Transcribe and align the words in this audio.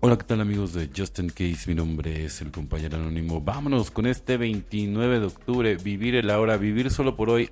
Hola, 0.00 0.16
¿qué 0.16 0.22
tal 0.22 0.40
amigos 0.40 0.74
de 0.74 0.88
Justin 0.96 1.28
Case? 1.28 1.64
Mi 1.66 1.74
nombre 1.74 2.24
es 2.24 2.40
el 2.40 2.52
compañero 2.52 2.98
anónimo. 2.98 3.40
Vámonos 3.40 3.90
con 3.90 4.06
este 4.06 4.36
29 4.36 5.18
de 5.18 5.26
octubre, 5.26 5.74
vivir 5.74 6.14
el 6.14 6.30
ahora, 6.30 6.56
vivir 6.56 6.92
solo 6.92 7.16
por 7.16 7.30
hoy. 7.30 7.50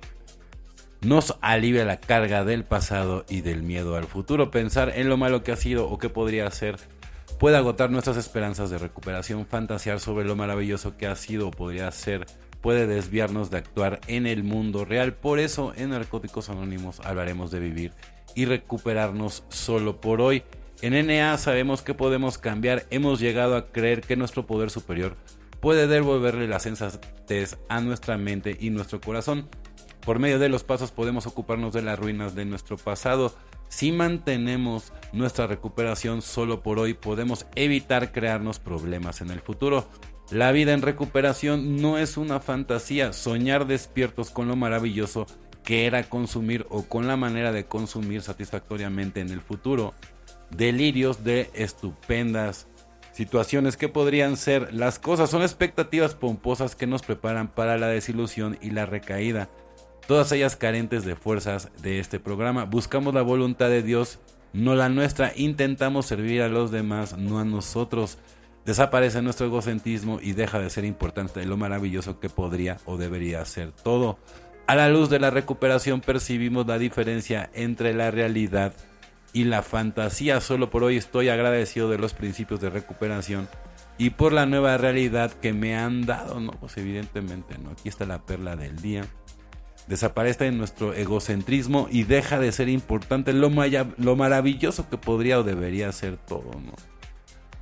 Nos 1.01 1.35
alivia 1.41 1.83
la 1.83 1.99
carga 1.99 2.45
del 2.45 2.63
pasado 2.63 3.25
y 3.27 3.41
del 3.41 3.63
miedo 3.63 3.97
al 3.97 4.05
futuro. 4.05 4.49
Pensar 4.49 4.93
en 4.95 5.09
lo 5.09 5.17
malo 5.17 5.43
que 5.43 5.51
ha 5.51 5.57
sido 5.57 5.89
o 5.89 5.97
que 5.97 6.07
podría 6.07 6.49
ser 6.49 6.77
puede 7.37 7.57
agotar 7.57 7.91
nuestras 7.91 8.15
esperanzas 8.15 8.69
de 8.69 8.77
recuperación. 8.77 9.45
Fantasear 9.45 9.99
sobre 9.99 10.23
lo 10.23 10.37
maravilloso 10.37 10.95
que 10.95 11.07
ha 11.07 11.17
sido 11.17 11.49
o 11.49 11.51
podría 11.51 11.91
ser 11.91 12.27
puede 12.61 12.87
desviarnos 12.87 13.51
de 13.51 13.57
actuar 13.57 13.99
en 14.07 14.25
el 14.25 14.45
mundo 14.45 14.85
real. 14.85 15.13
Por 15.13 15.39
eso 15.39 15.73
en 15.75 15.89
Narcóticos 15.89 16.49
Anónimos 16.49 17.01
hablaremos 17.01 17.51
de 17.51 17.59
vivir 17.59 17.91
y 18.35 18.45
recuperarnos 18.45 19.43
solo 19.49 19.99
por 19.99 20.21
hoy. 20.21 20.43
En 20.81 21.07
NA 21.07 21.35
sabemos 21.39 21.81
que 21.81 21.95
podemos 21.95 22.37
cambiar, 22.37 22.85
hemos 22.91 23.19
llegado 23.19 23.55
a 23.55 23.71
creer 23.71 24.01
que 24.01 24.15
nuestro 24.15 24.45
poder 24.45 24.69
superior 24.69 25.15
puede 25.59 25.87
devolverle 25.87 26.47
la 26.47 26.59
sensatez 26.59 27.57
a 27.67 27.81
nuestra 27.81 28.17
mente 28.19 28.55
y 28.59 28.69
nuestro 28.69 29.01
corazón. 29.01 29.49
Por 30.05 30.19
medio 30.19 30.37
de 30.37 30.49
los 30.49 30.63
pasos 30.63 30.91
podemos 30.91 31.25
ocuparnos 31.25 31.73
de 31.73 31.81
las 31.81 31.97
ruinas 31.97 32.35
de 32.35 32.45
nuestro 32.45 32.77
pasado. 32.77 33.35
Si 33.69 33.91
mantenemos 33.91 34.93
nuestra 35.13 35.47
recuperación 35.47 36.21
solo 36.21 36.61
por 36.61 36.77
hoy, 36.77 36.93
podemos 36.93 37.47
evitar 37.55 38.11
crearnos 38.11 38.59
problemas 38.59 39.21
en 39.21 39.31
el 39.31 39.41
futuro. 39.41 39.89
La 40.29 40.51
vida 40.51 40.73
en 40.73 40.83
recuperación 40.83 41.81
no 41.81 41.97
es 41.97 42.17
una 42.17 42.39
fantasía, 42.39 43.13
soñar 43.13 43.65
despiertos 43.65 44.29
con 44.29 44.47
lo 44.47 44.55
maravilloso 44.55 45.25
que 45.63 45.87
era 45.87 46.03
consumir 46.03 46.67
o 46.69 46.83
con 46.83 47.07
la 47.07 47.17
manera 47.17 47.51
de 47.51 47.65
consumir 47.65 48.21
satisfactoriamente 48.21 49.21
en 49.21 49.31
el 49.31 49.41
futuro 49.41 49.95
delirios 50.51 51.23
de 51.23 51.49
estupendas 51.53 52.67
situaciones 53.17 53.77
que 53.77 53.89
podrían 53.89 54.37
ser 54.37 54.71
las 54.75 54.99
cosas. 54.99 55.31
Son 55.31 55.41
expectativas 55.41 56.13
pomposas 56.13 56.75
que 56.75 56.85
nos 56.85 57.01
preparan 57.01 57.47
para 57.47 57.75
la 57.77 57.87
desilusión 57.87 58.59
y 58.61 58.69
la 58.69 58.85
recaída. 58.85 59.49
Todas 60.05 60.31
ellas 60.31 60.55
carentes 60.55 61.03
de 61.03 61.15
fuerzas 61.15 61.69
de 61.81 61.99
este 61.99 62.19
programa. 62.19 62.65
Buscamos 62.65 63.15
la 63.15 63.23
voluntad 63.23 63.69
de 63.69 63.81
Dios, 63.81 64.19
no 64.53 64.75
la 64.75 64.87
nuestra. 64.87 65.33
Intentamos 65.35 66.05
servir 66.05 66.43
a 66.43 66.47
los 66.47 66.69
demás, 66.69 67.17
no 67.17 67.39
a 67.39 67.43
nosotros. 67.43 68.19
Desaparece 68.65 69.23
nuestro 69.23 69.47
egocentrismo 69.47 70.19
y 70.21 70.33
deja 70.33 70.59
de 70.59 70.69
ser 70.69 70.85
importante 70.85 71.43
lo 71.43 71.57
maravilloso 71.57 72.19
que 72.19 72.29
podría 72.29 72.77
o 72.85 72.97
debería 72.97 73.43
ser 73.45 73.71
todo. 73.71 74.19
A 74.67 74.75
la 74.75 74.89
luz 74.89 75.09
de 75.09 75.19
la 75.19 75.31
recuperación 75.31 76.01
percibimos 76.01 76.67
la 76.67 76.77
diferencia 76.77 77.49
entre 77.53 77.95
la 77.95 78.11
realidad 78.11 78.73
y 78.73 78.96
la 79.43 79.61
fantasía. 79.61 80.41
Solo 80.41 80.69
por 80.69 80.83
hoy 80.83 80.97
estoy 80.97 81.29
agradecido 81.29 81.89
de 81.89 81.97
los 81.97 82.13
principios 82.13 82.59
de 82.61 82.69
recuperación 82.69 83.47
y 83.97 84.11
por 84.11 84.33
la 84.33 84.45
nueva 84.45 84.77
realidad 84.77 85.31
que 85.31 85.53
me 85.53 85.75
han 85.75 86.05
dado, 86.05 86.39
¿no? 86.39 86.51
Pues 86.51 86.77
evidentemente, 86.77 87.57
¿no? 87.57 87.71
Aquí 87.71 87.89
está 87.89 88.05
la 88.05 88.25
perla 88.25 88.55
del 88.55 88.77
día. 88.77 89.05
Desaparece 89.87 90.51
nuestro 90.51 90.93
egocentrismo 90.93 91.87
y 91.89 92.03
deja 92.03 92.39
de 92.39 92.51
ser 92.51 92.69
importante 92.69 93.33
lo, 93.33 93.49
lo 93.97 94.15
maravilloso 94.15 94.89
que 94.89 94.97
podría 94.97 95.39
o 95.39 95.43
debería 95.43 95.91
ser 95.91 96.17
todo, 96.17 96.51
¿no? 96.65 96.73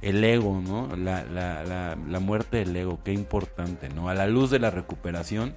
El 0.01 0.23
ego, 0.23 0.61
¿no? 0.61 0.95
La, 0.95 1.23
la, 1.23 1.63
la, 1.63 1.95
la 1.95 2.19
muerte 2.19 2.57
del 2.57 2.75
ego, 2.75 2.99
qué 3.03 3.13
importante, 3.13 3.89
¿no? 3.89 4.09
A 4.09 4.13
la 4.13 4.27
luz 4.27 4.49
de 4.49 4.59
la 4.59 4.71
recuperación, 4.71 5.55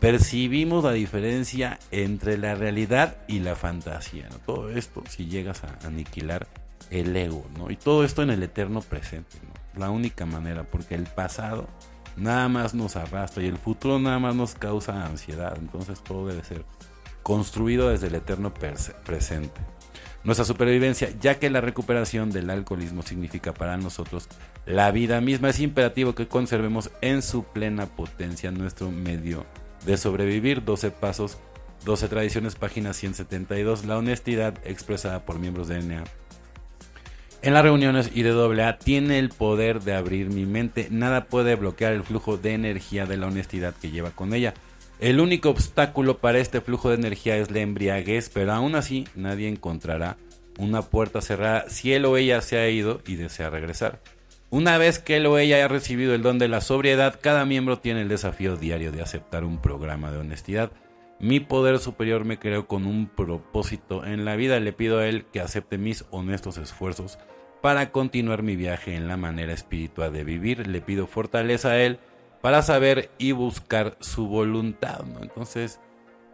percibimos 0.00 0.82
la 0.82 0.92
diferencia 0.92 1.78
entre 1.90 2.38
la 2.38 2.54
realidad 2.54 3.18
y 3.28 3.40
la 3.40 3.54
fantasía. 3.54 4.28
Todo 4.46 4.70
esto, 4.70 5.02
si 5.08 5.26
llegas 5.26 5.62
a 5.62 5.86
aniquilar 5.86 6.46
el 6.90 7.14
ego, 7.14 7.46
¿no? 7.56 7.70
Y 7.70 7.76
todo 7.76 8.02
esto 8.04 8.22
en 8.22 8.30
el 8.30 8.42
eterno 8.42 8.80
presente, 8.80 9.38
¿no? 9.42 9.78
La 9.78 9.90
única 9.90 10.26
manera, 10.26 10.64
porque 10.64 10.94
el 10.94 11.04
pasado 11.04 11.68
nada 12.16 12.48
más 12.48 12.74
nos 12.74 12.96
arrastra 12.96 13.42
y 13.42 13.46
el 13.46 13.58
futuro 13.58 13.98
nada 13.98 14.18
más 14.18 14.34
nos 14.34 14.54
causa 14.54 15.04
ansiedad. 15.04 15.56
Entonces 15.58 16.02
todo 16.02 16.26
debe 16.26 16.42
ser 16.42 16.64
construido 17.22 17.90
desde 17.90 18.08
el 18.08 18.16
eterno 18.16 18.52
presente. 18.52 19.60
Nuestra 20.24 20.44
supervivencia, 20.44 21.08
ya 21.20 21.38
que 21.38 21.48
la 21.48 21.60
recuperación 21.60 22.30
del 22.30 22.50
alcoholismo 22.50 23.02
significa 23.02 23.54
para 23.54 23.76
nosotros 23.76 24.28
la 24.66 24.90
vida 24.90 25.20
misma, 25.20 25.48
es 25.50 25.60
imperativo 25.60 26.14
que 26.14 26.28
conservemos 26.28 26.90
en 27.00 27.22
su 27.22 27.44
plena 27.44 27.86
potencia 27.86 28.50
nuestro 28.50 28.90
medio 28.90 29.46
de 29.84 29.96
sobrevivir, 29.96 30.64
12 30.64 30.90
pasos, 30.90 31.38
12 31.84 32.08
tradiciones, 32.08 32.54
página 32.54 32.92
172, 32.92 33.84
la 33.84 33.98
honestidad 33.98 34.54
expresada 34.64 35.24
por 35.24 35.38
miembros 35.38 35.68
de 35.68 35.82
NA. 35.82 36.04
En 37.42 37.54
las 37.54 37.62
reuniones 37.62 38.10
y 38.14 38.22
de 38.22 38.32
AA 38.32 38.78
tiene 38.78 39.18
el 39.18 39.30
poder 39.30 39.80
de 39.80 39.94
abrir 39.94 40.28
mi 40.28 40.44
mente, 40.44 40.88
nada 40.90 41.24
puede 41.24 41.54
bloquear 41.54 41.94
el 41.94 42.02
flujo 42.02 42.36
de 42.36 42.52
energía 42.52 43.06
de 43.06 43.16
la 43.16 43.28
honestidad 43.28 43.74
que 43.74 43.90
lleva 43.90 44.10
con 44.10 44.34
ella. 44.34 44.52
El 44.98 45.20
único 45.20 45.48
obstáculo 45.48 46.18
para 46.18 46.38
este 46.38 46.60
flujo 46.60 46.90
de 46.90 46.96
energía 46.96 47.38
es 47.38 47.50
la 47.50 47.60
embriaguez, 47.60 48.28
pero 48.28 48.52
aún 48.52 48.74
así 48.74 49.08
nadie 49.14 49.48
encontrará 49.48 50.18
una 50.58 50.82
puerta 50.82 51.22
cerrada 51.22 51.64
si 51.70 51.94
él 51.94 52.04
o 52.04 52.18
ella 52.18 52.42
se 52.42 52.58
ha 52.58 52.68
ido 52.68 53.00
y 53.06 53.14
desea 53.16 53.48
regresar. 53.48 54.00
Una 54.52 54.78
vez 54.78 54.98
que 54.98 55.16
él 55.18 55.26
o 55.26 55.38
ella 55.38 55.56
haya 55.56 55.68
recibido 55.68 56.12
el 56.12 56.22
don 56.22 56.40
de 56.40 56.48
la 56.48 56.60
sobriedad, 56.60 57.20
cada 57.22 57.44
miembro 57.44 57.78
tiene 57.78 58.02
el 58.02 58.08
desafío 58.08 58.56
diario 58.56 58.90
de 58.90 59.00
aceptar 59.00 59.44
un 59.44 59.58
programa 59.58 60.10
de 60.10 60.18
honestidad. 60.18 60.72
Mi 61.20 61.38
poder 61.38 61.78
superior 61.78 62.24
me 62.24 62.40
creó 62.40 62.66
con 62.66 62.84
un 62.84 63.06
propósito 63.06 64.04
en 64.04 64.24
la 64.24 64.34
vida. 64.34 64.58
Le 64.58 64.72
pido 64.72 64.98
a 64.98 65.06
él 65.06 65.24
que 65.26 65.40
acepte 65.40 65.78
mis 65.78 66.04
honestos 66.10 66.56
esfuerzos 66.56 67.20
para 67.62 67.92
continuar 67.92 68.42
mi 68.42 68.56
viaje 68.56 68.96
en 68.96 69.06
la 69.06 69.16
manera 69.16 69.52
espiritual 69.52 70.12
de 70.12 70.24
vivir. 70.24 70.66
Le 70.66 70.80
pido 70.80 71.06
fortaleza 71.06 71.70
a 71.70 71.78
él 71.78 72.00
para 72.42 72.62
saber 72.62 73.12
y 73.18 73.30
buscar 73.30 73.96
su 74.00 74.26
voluntad. 74.26 75.04
Entonces, 75.22 75.78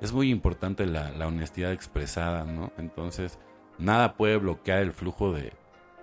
es 0.00 0.12
muy 0.14 0.30
importante 0.30 0.86
la, 0.86 1.10
la 1.10 1.26
honestidad 1.26 1.72
expresada, 1.72 2.46
¿no? 2.46 2.72
Entonces, 2.78 3.38
nada 3.76 4.14
puede 4.14 4.38
bloquear 4.38 4.78
el 4.78 4.94
flujo 4.94 5.34
de, 5.34 5.52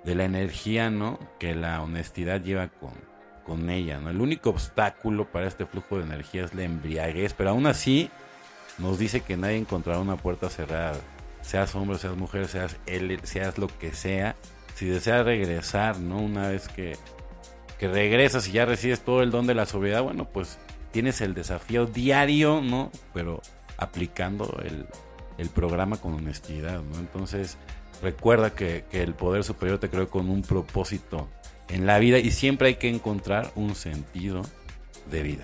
de 0.03 0.15
la 0.15 0.25
energía, 0.25 0.89
¿no? 0.89 1.19
Que 1.39 1.55
la 1.55 1.81
honestidad 1.81 2.41
lleva 2.41 2.67
con, 2.67 2.93
con 3.45 3.69
ella, 3.69 3.99
¿no? 3.99 4.09
El 4.09 4.21
único 4.21 4.49
obstáculo 4.49 5.31
para 5.31 5.47
este 5.47 5.65
flujo 5.65 5.97
de 5.97 6.03
energía 6.03 6.45
es 6.45 6.53
la 6.53 6.63
embriaguez, 6.63 7.33
pero 7.33 7.51
aún 7.51 7.67
así 7.67 8.09
nos 8.77 8.97
dice 8.97 9.21
que 9.21 9.37
nadie 9.37 9.57
encontrará 9.57 9.99
una 9.99 10.17
puerta 10.17 10.49
cerrada. 10.49 10.99
Seas 11.41 11.75
hombre, 11.75 11.97
seas 11.97 12.15
mujer, 12.15 12.47
seas 12.47 12.77
él, 12.85 13.19
seas 13.23 13.57
lo 13.57 13.67
que 13.67 13.93
sea. 13.93 14.35
Si 14.75 14.85
deseas 14.85 15.25
regresar, 15.25 15.99
¿no? 15.99 16.17
Una 16.17 16.49
vez 16.49 16.67
que, 16.67 16.97
que 17.79 17.87
regresas 17.87 18.47
y 18.47 18.53
ya 18.53 18.65
recibes 18.65 19.01
todo 19.01 19.21
el 19.21 19.31
don 19.31 19.45
de 19.45 19.53
la 19.53 19.65
sobriedad, 19.65 20.01
bueno, 20.01 20.25
pues 20.25 20.57
tienes 20.91 21.21
el 21.21 21.33
desafío 21.33 21.85
diario, 21.85 22.61
¿no? 22.61 22.91
Pero 23.13 23.41
aplicando 23.77 24.59
el, 24.63 24.85
el 25.37 25.49
programa 25.49 25.97
con 25.97 26.13
honestidad, 26.13 26.81
¿no? 26.81 26.99
Entonces, 26.99 27.57
Recuerda 28.01 28.53
que, 28.53 28.85
el 28.91 29.13
poder 29.13 29.43
superior 29.43 29.79
te 29.79 29.89
creó 29.89 30.09
con 30.09 30.29
un 30.29 30.41
propósito 30.41 31.29
en 31.69 31.85
la 31.85 31.99
vida 31.99 32.19
y 32.19 32.31
siempre 32.31 32.69
hay 32.69 32.75
que 32.75 32.89
encontrar 32.89 33.51
un 33.55 33.75
sentido 33.75 34.41
de 35.09 35.23
vida. 35.23 35.43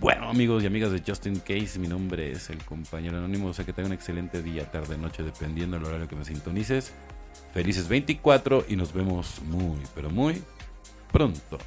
Bueno, 0.00 0.28
amigos 0.28 0.62
y 0.62 0.66
amigas 0.66 0.90
de 0.90 1.02
Justin 1.06 1.40
Case, 1.40 1.78
mi 1.78 1.86
nombre 1.86 2.32
es 2.32 2.50
el 2.50 2.58
compañero 2.64 3.18
anónimo. 3.18 3.48
O 3.48 3.54
sea 3.54 3.64
que 3.64 3.72
tengan 3.72 3.92
un 3.92 3.94
excelente 3.94 4.42
día, 4.42 4.70
tarde, 4.70 4.98
noche, 4.98 5.22
dependiendo 5.22 5.78
del 5.78 5.86
horario 5.86 6.08
que 6.08 6.16
me 6.16 6.24
sintonices. 6.24 6.92
Felices 7.52 7.88
24 7.88 8.64
y 8.68 8.76
nos 8.76 8.92
vemos 8.92 9.40
muy, 9.42 9.78
pero 9.94 10.10
muy 10.10 10.42
pronto. 11.12 11.58